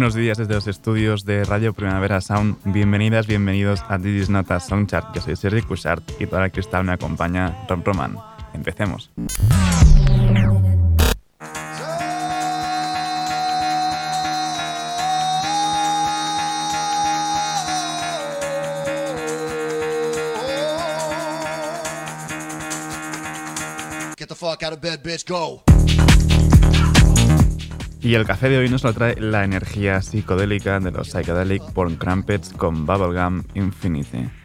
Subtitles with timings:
[0.00, 2.56] Buenos días desde los estudios de Radio Primavera Sound.
[2.64, 5.14] Bienvenidas, bienvenidos a This is Not Soundchart.
[5.14, 8.16] Yo soy Sergi Cushart y para el cristal me acompaña Ron Roman.
[8.54, 9.10] Empecemos.
[24.16, 25.62] Get the fuck out of bed, bitch, go.
[28.02, 31.96] Y el café de hoy nos lo trae la energía psicodélica de los Psychedelic Porn
[31.96, 34.39] Crumpets con Bubblegum Infinity.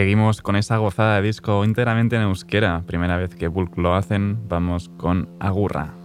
[0.00, 2.84] Seguimos con esa gozada de disco enteramente en euskera.
[2.86, 5.99] Primera vez que Bulk lo hacen, vamos con Agurra.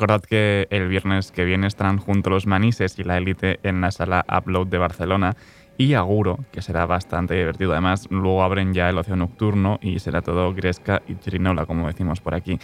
[0.00, 3.90] Recordad que el viernes que viene estarán junto los Manises y la élite en la
[3.90, 5.36] sala Upload de Barcelona
[5.76, 7.72] y Aguro, que será bastante divertido.
[7.72, 12.18] Además, luego abren ya el ocio nocturno y será todo Gresca y Chirinola, como decimos
[12.22, 12.58] por aquí.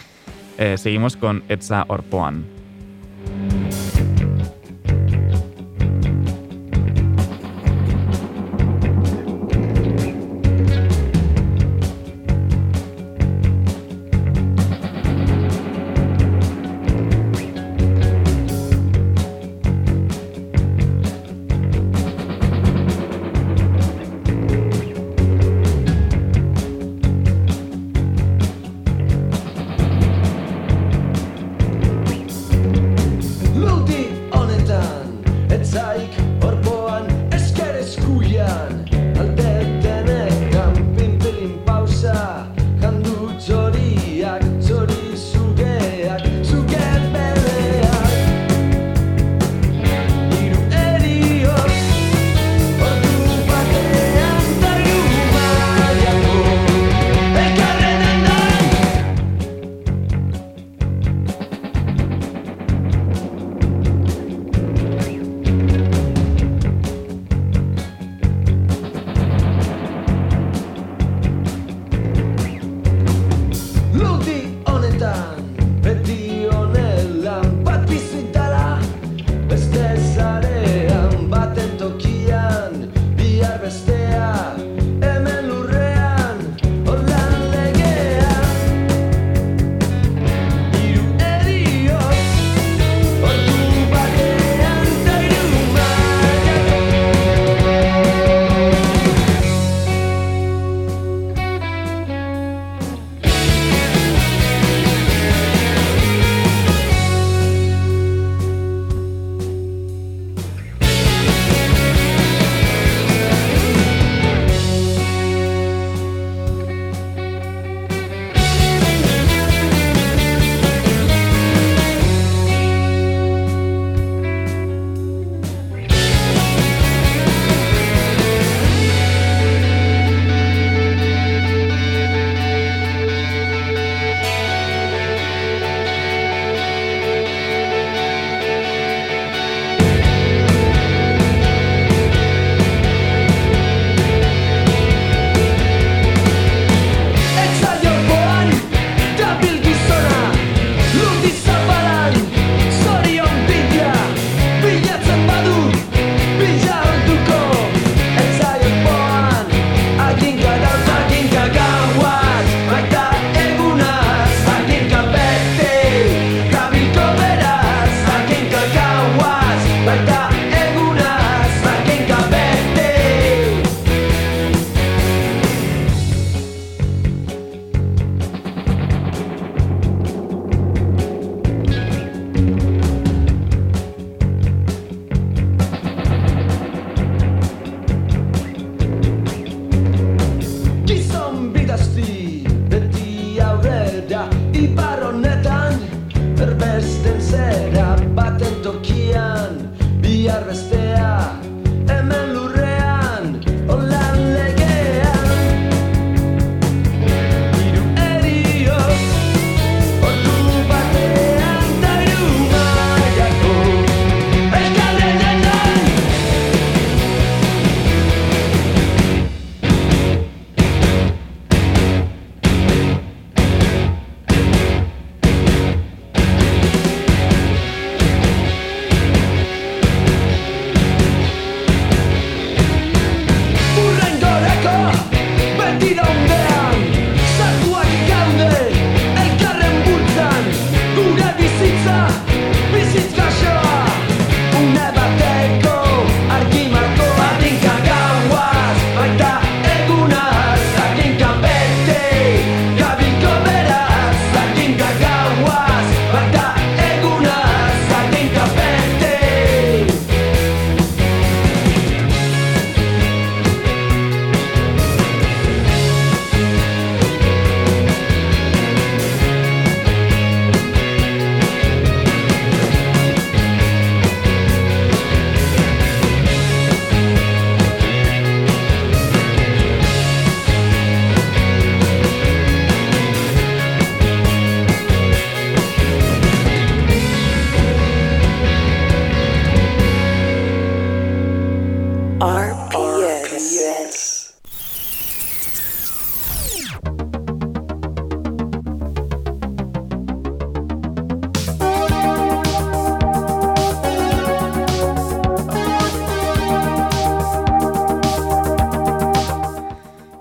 [0.57, 2.43] Eh, seguimos con Etza Orpoan.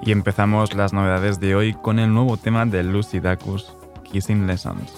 [0.06, 3.72] Y empezamos las novedades de hoy con el nuevo tema de Lucy Dacus,
[4.04, 4.92] Kissing Lessons.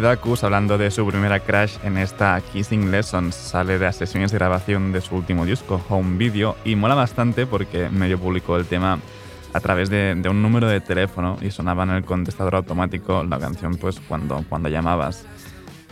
[0.00, 3.34] Dacus hablando de su primera crash en esta Kissing Lessons.
[3.34, 7.88] Sale de sesiones de grabación de su último disco, Home Video, y mola bastante porque
[7.88, 8.98] medio publicó el tema
[9.52, 13.76] a través de, un número de teléfono y sonaba en el contestador automático la canción
[13.76, 15.26] pues cuando, cuando llamabas.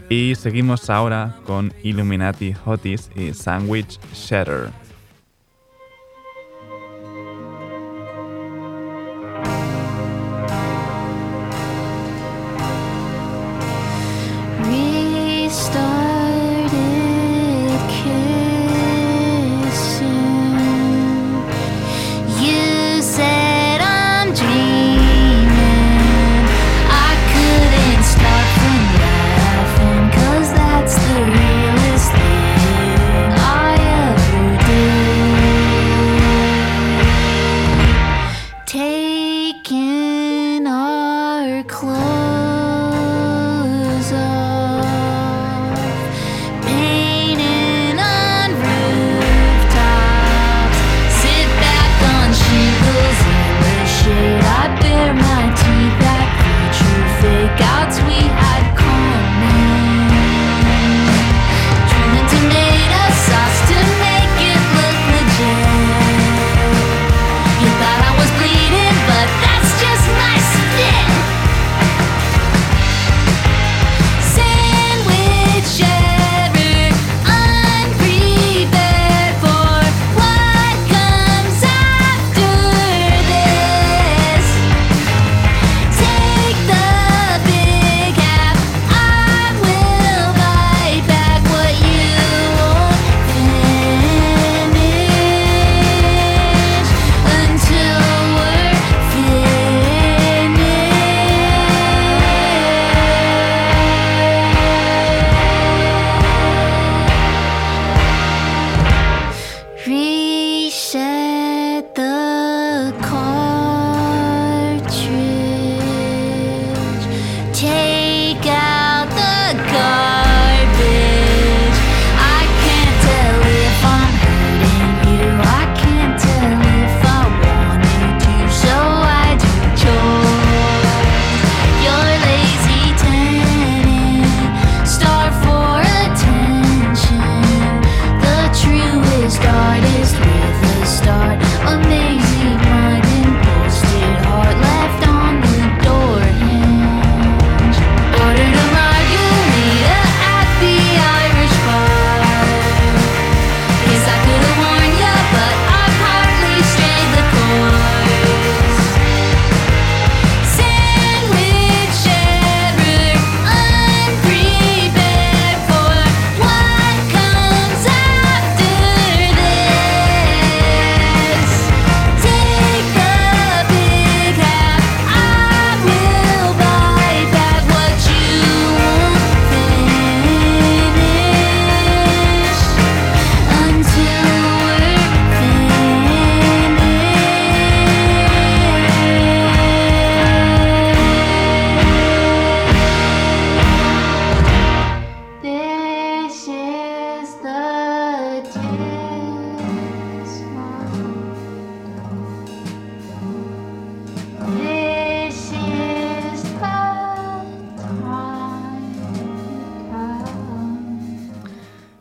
[0.08, 4.87] Y seguimos ahora con Illuminati Hotis y Sandwich Shatter.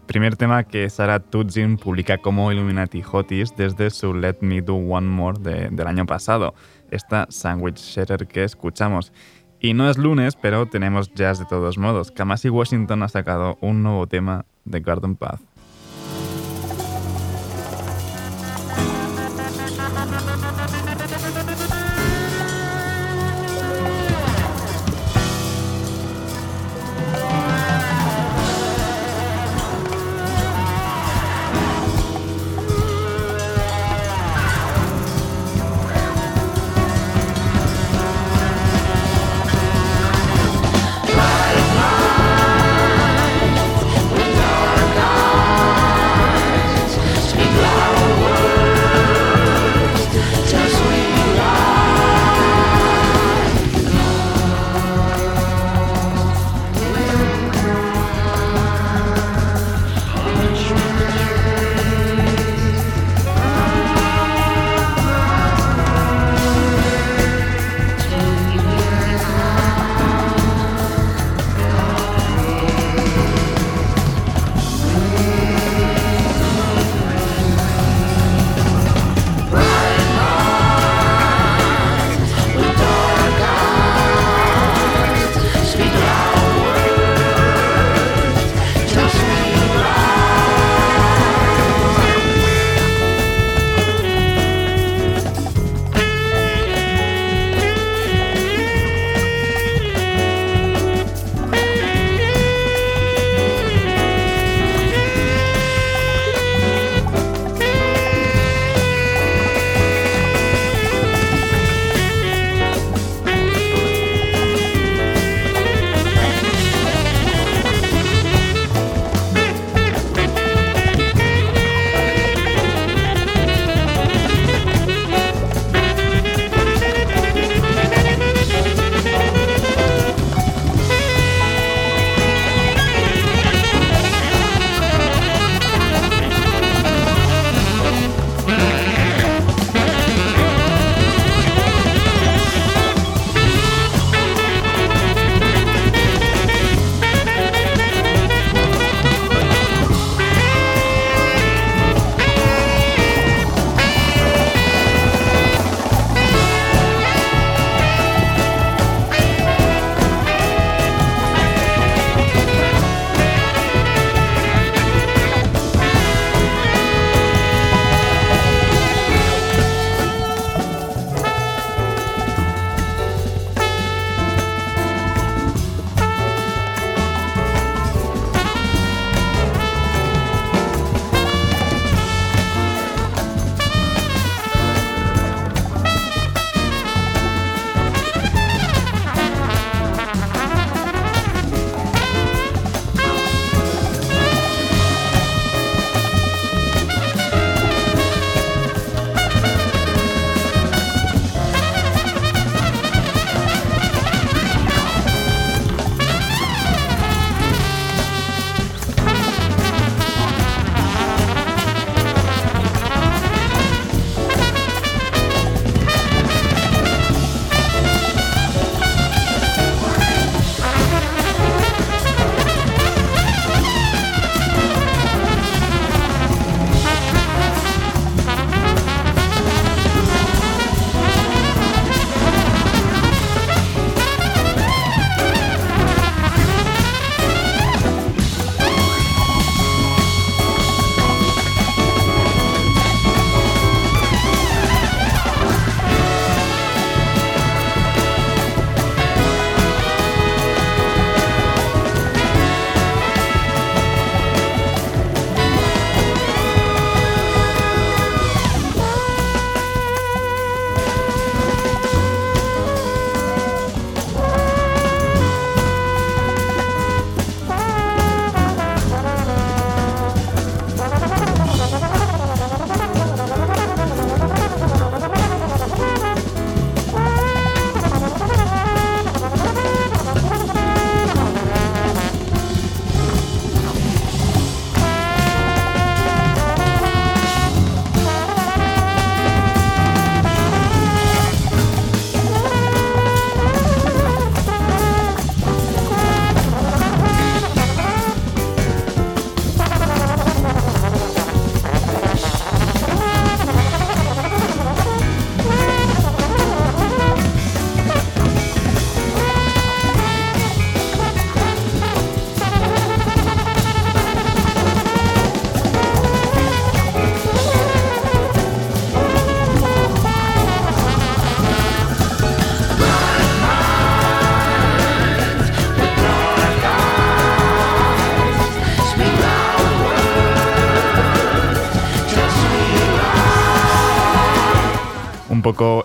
[0.08, 5.08] Primer tema que Sarah Tudzin publica como Illuminati Hotis desde su Let Me Do One
[5.08, 6.54] More de- del año pasado,
[6.92, 9.12] esta Sandwich Shatter que escuchamos.
[9.60, 12.12] Y no es lunes, pero tenemos jazz de todos modos.
[12.12, 15.42] Kamasi Washington ha sacado un nuevo tema de Garden Path.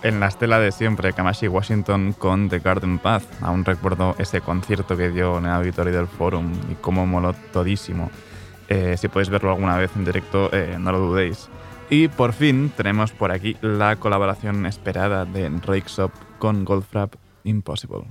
[0.03, 3.23] En la estela de siempre, Kamashi Washington con The Garden Path.
[3.41, 8.11] Aún recuerdo ese concierto que dio en el auditorio del Forum y cómo moló todísimo.
[8.67, 11.49] Eh, si podéis verlo alguna vez en directo, eh, no lo dudéis.
[11.89, 18.03] Y por fin tenemos por aquí la colaboración esperada de Rakes Up con Goldfrapp Impossible.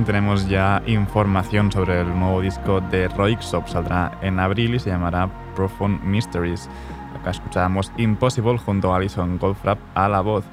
[0.00, 3.68] Tenemos ya información sobre el nuevo disco de Roixop.
[3.68, 6.68] Saldrá en abril y se llamará Profound Mysteries.
[7.14, 10.44] Acá escuchábamos Impossible junto a Alison Goldfrapp a la voz.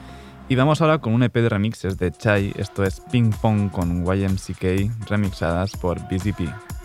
[0.50, 2.54] Y vamos ahora con un EP de remixes de Chai.
[2.58, 6.79] Esto es Ping Pong con YMCK remixadas por BZP.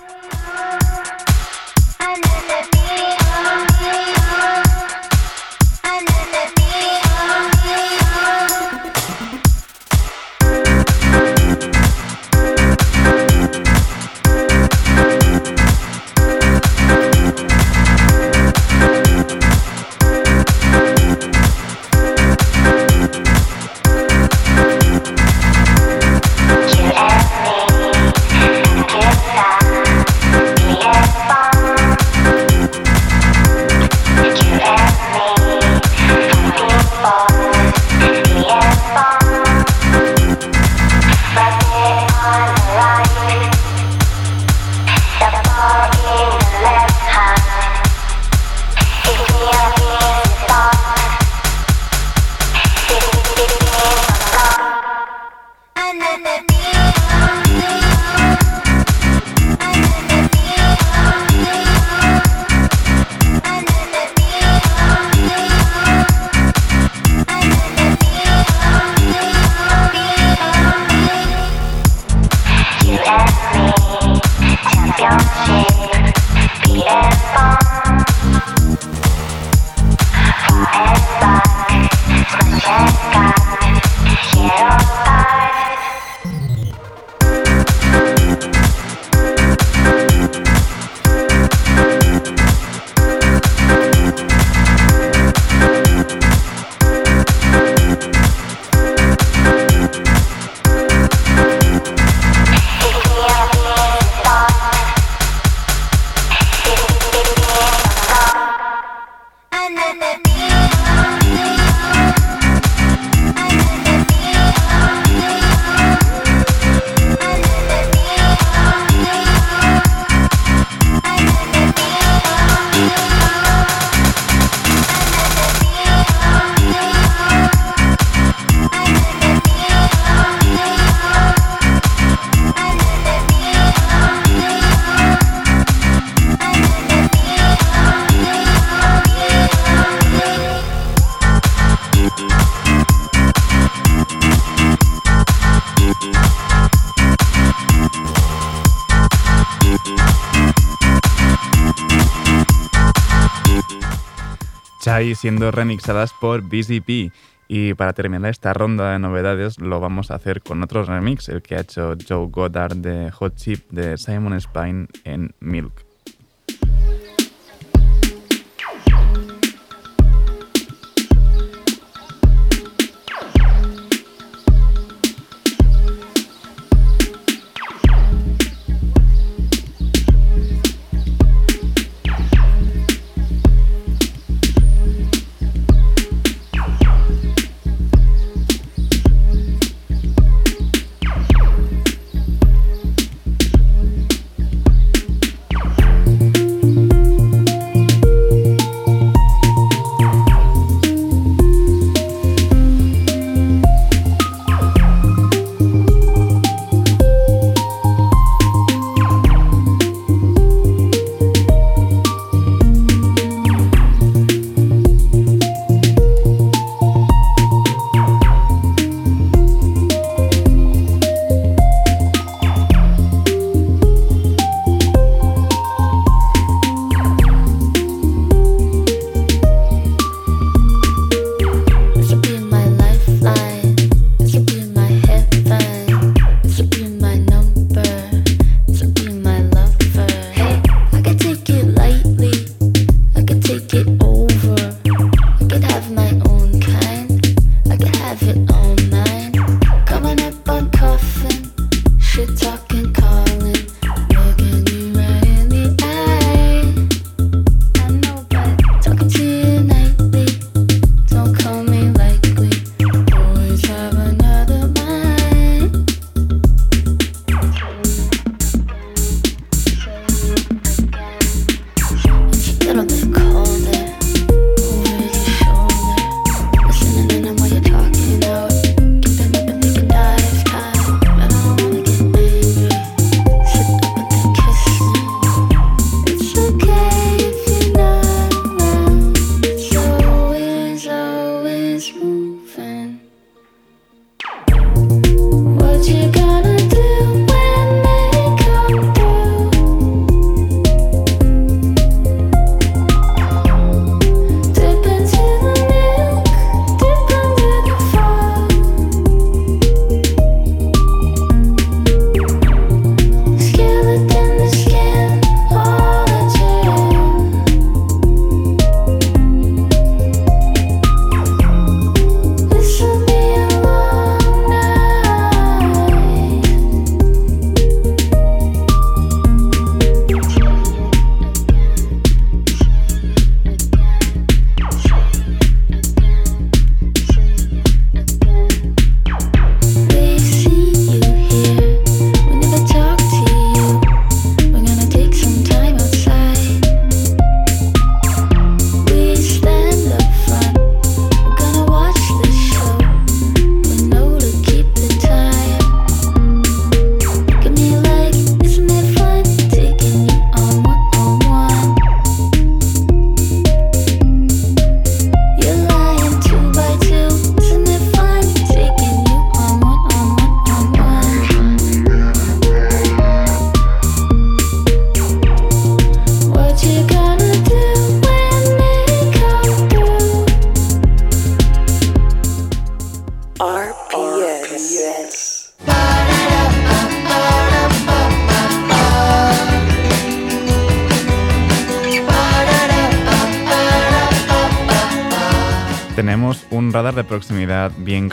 [154.94, 157.11] Chai siendo remixadas por BZP.
[157.48, 161.42] Y para terminar esta ronda de novedades lo vamos a hacer con otro remix, el
[161.42, 165.84] que ha hecho Joe Goddard de Hot Chip de Simon Spine en Milk.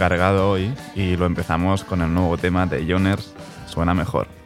[0.02, 3.36] encargado hoy y lo empezamos con el nuevo tema de Joners,
[3.68, 4.41] Suena Mejor.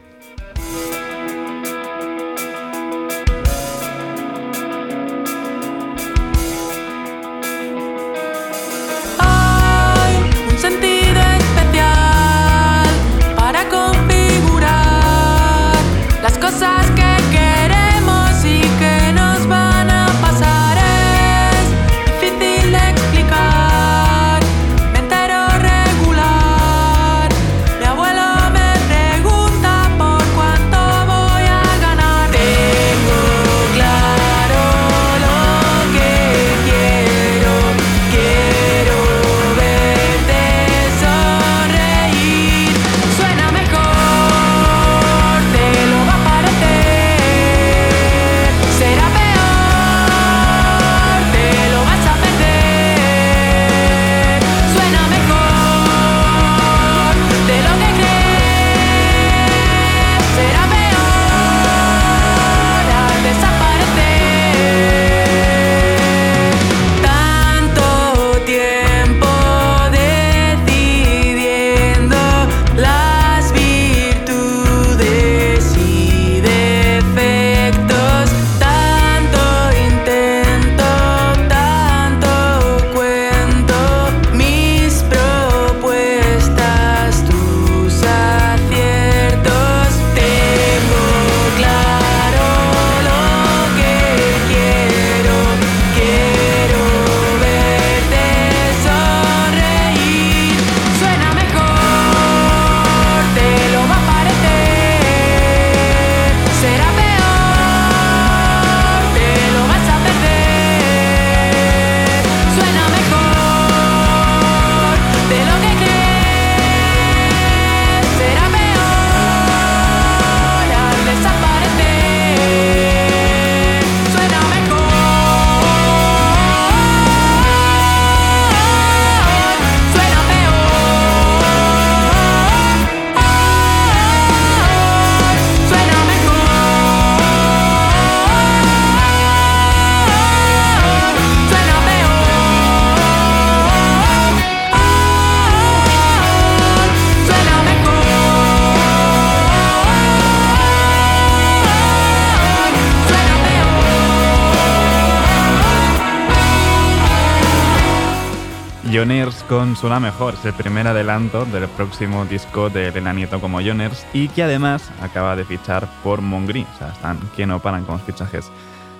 [159.25, 164.05] Con Suena Mejor, es el primer adelanto del próximo disco de Elena Nieto como Joners
[164.13, 167.95] y que además acaba de fichar por Mongri, o sea, están que no paran con
[167.95, 168.51] los fichajes.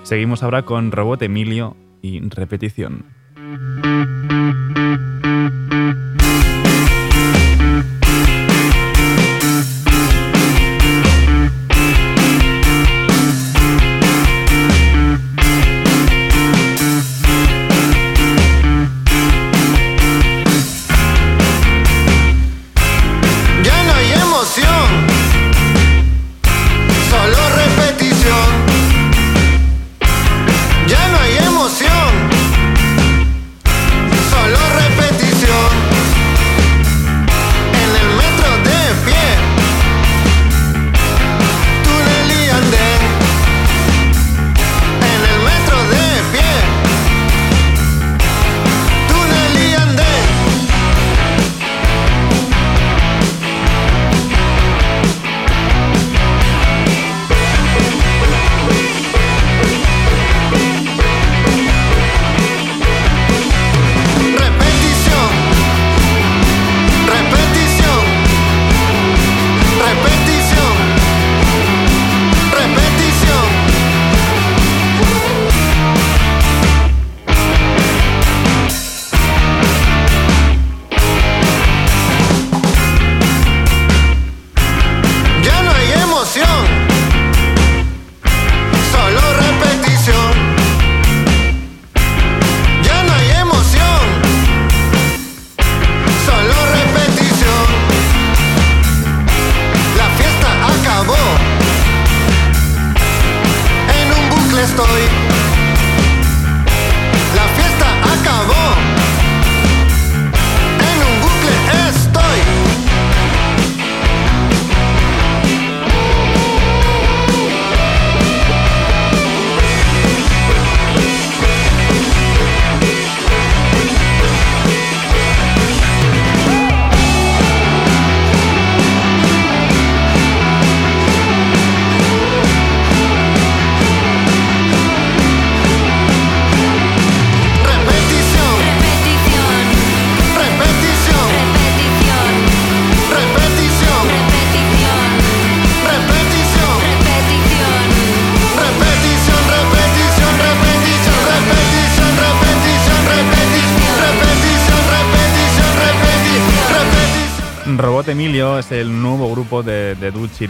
[0.01, 3.05] Seguimos ahora con Robot Emilio y Repetición.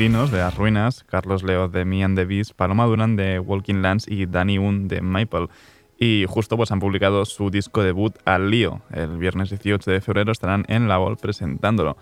[0.05, 4.07] De Las Ruinas, Carlos Leo de Me and the Beast, Paloma Duran de Walking Lands
[4.07, 5.47] y Danny Un de Maple.
[5.97, 8.81] Y justo pues han publicado su disco debut Al Lío.
[8.91, 11.97] El viernes 18 de febrero estarán en La Vol presentándolo.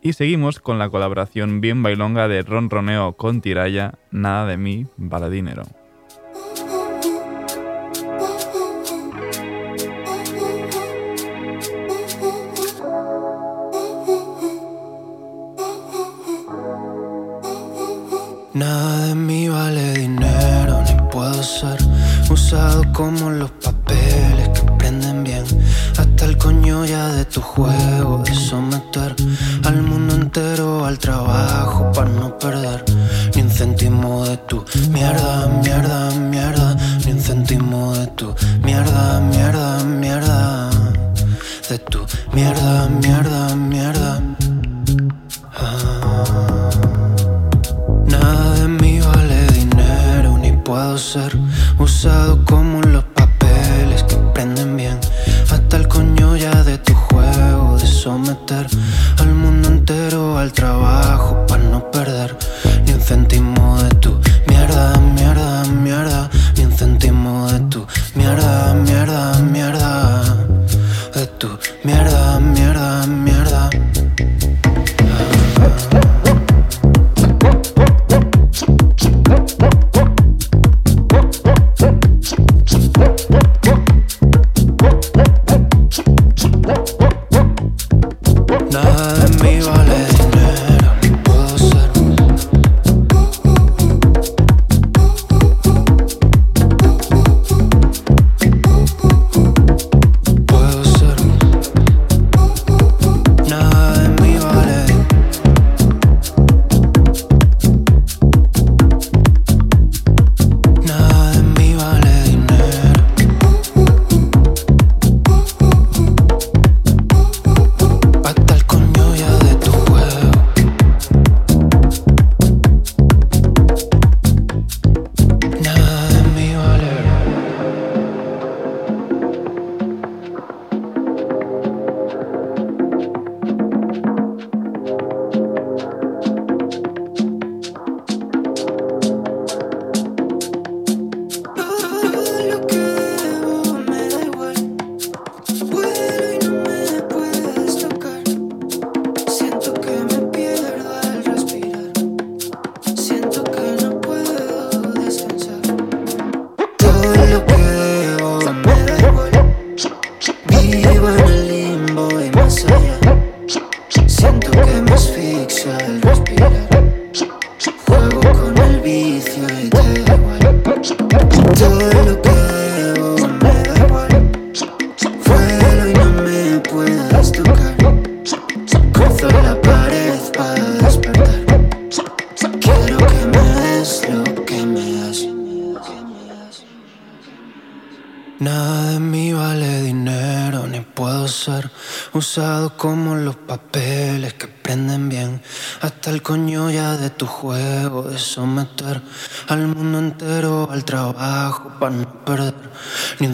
[0.00, 4.86] Y seguimos con la colaboración bien bailonga de Ron Roneo con Tiraya, Nada de mí,
[4.96, 5.64] vale dinero.
[18.58, 21.78] Nada de mí vale dinero, ni puedo ser
[22.28, 25.44] usado como los papeles que prenden bien.
[25.96, 29.14] Hasta el coño ya de tu juego, de someter
[29.64, 32.84] al mundo entero al trabajo para no perder
[33.36, 38.34] ni un céntimo de tu mierda, mierda, mierda, ni un céntimo de tu
[38.64, 40.70] mierda, mierda, mierda,
[41.68, 44.07] de tu mierda, mierda, mierda.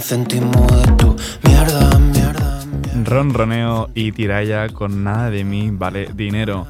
[0.04, 1.16] Céntimo de tu
[1.48, 3.04] mierda, mierda, mierda.
[3.04, 6.66] Ron Roneo y Tiraya con Nada de mí vale dinero.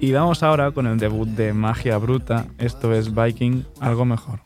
[0.00, 2.46] Y vamos ahora con el debut de Magia Bruta.
[2.56, 4.37] Esto es Viking, algo mejor.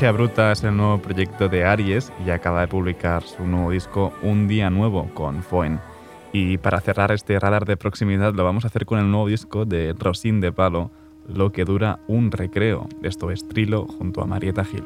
[0.00, 4.14] Magia Bruta es el nuevo proyecto de Aries y acaba de publicar su nuevo disco
[4.22, 5.78] Un Día Nuevo con Foen.
[6.32, 9.66] Y para cerrar este radar de proximidad lo vamos a hacer con el nuevo disco
[9.66, 10.90] de Rosín de Palo,
[11.28, 12.88] Lo que dura un recreo.
[13.02, 14.84] Esto es Trilo junto a Marieta Gil.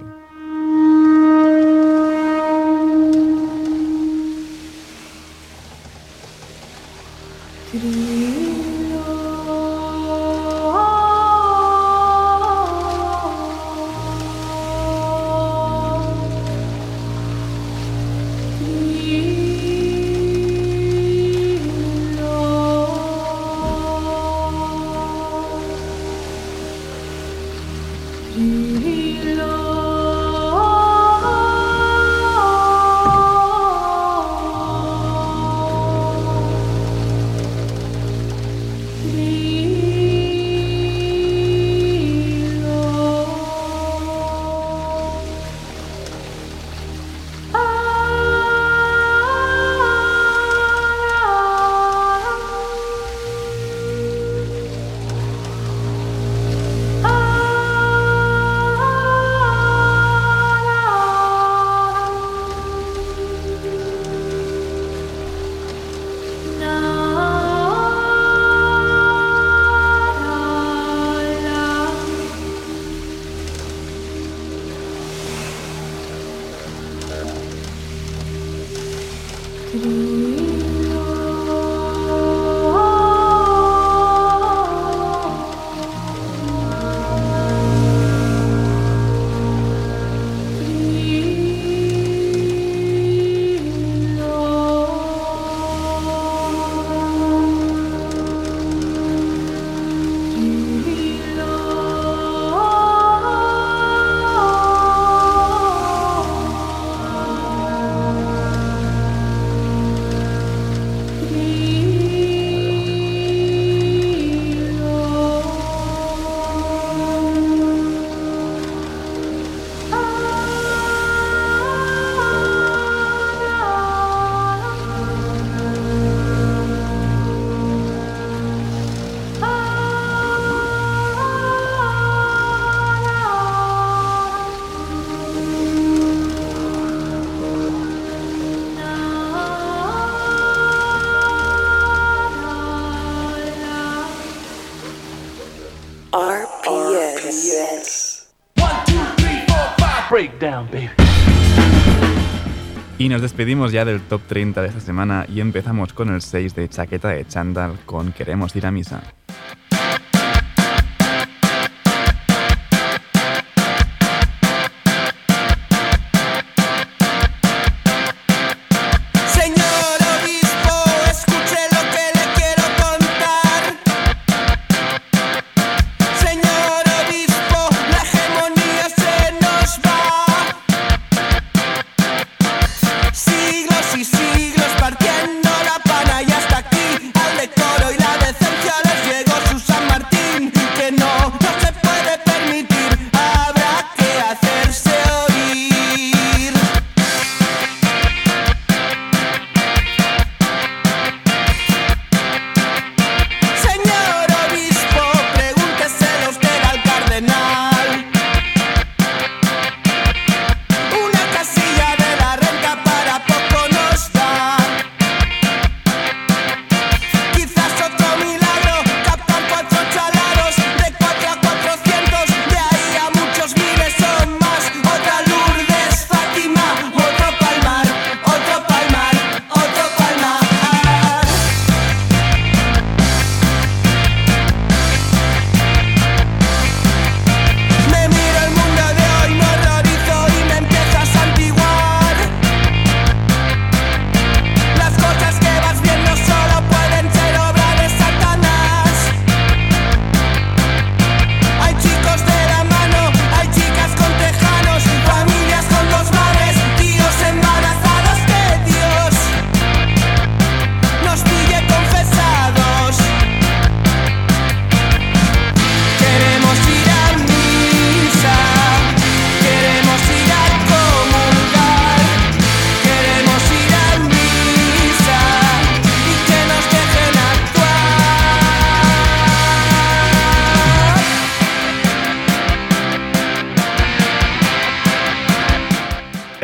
[153.05, 156.55] Y nos despedimos ya del top 30 de esta semana y empezamos con el 6
[156.55, 159.03] de Chaqueta de Chandal con Queremos ir a misa.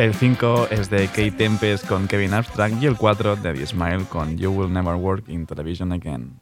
[0.01, 4.05] El 5 es de Kate Tempest con Kevin Abstract y el 4 de The Smile
[4.09, 6.39] con You Will Never Work in Television Again.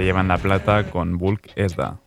[0.00, 2.00] se llevan la plata con Bulk Esda.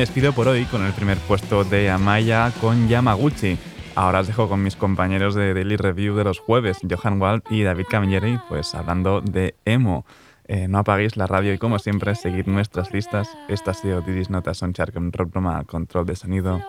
[0.00, 3.58] despido por hoy con el primer puesto de Amaya con Yamaguchi.
[3.94, 7.64] Ahora os dejo con mis compañeros de Daily Review de los jueves, Johan Wald y
[7.64, 10.06] David Camilleri, pues hablando de emo.
[10.48, 13.28] Eh, no apaguéis la radio y como siempre, seguid nuestras listas.
[13.48, 16.62] Esta ha sido Didis Notas Son Shark con Rob Roma, control de sonido.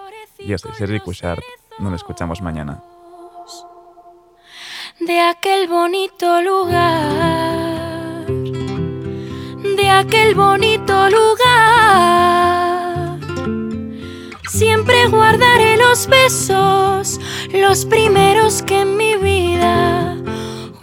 [0.46, 1.42] Yo soy Sergi Cushart.
[1.80, 2.84] Nos escuchamos mañana.
[5.00, 8.26] De aquel bonito lugar.
[9.78, 12.61] De aquel bonito lugar
[14.62, 17.20] siempre guardaré los besos,
[17.52, 20.16] los primeros que en mi vida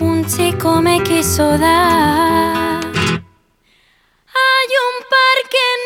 [0.01, 2.81] un chico me quiso dar.
[4.45, 5.83] Hay un parque en